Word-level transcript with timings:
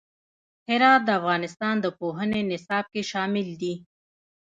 هرات 0.69 1.01
د 1.05 1.09
افغانستان 1.19 1.75
د 1.81 1.85
پوهنې 1.99 2.41
نصاب 2.51 2.85
کې 2.93 3.01
شامل 3.11 3.47
دي. 3.61 3.73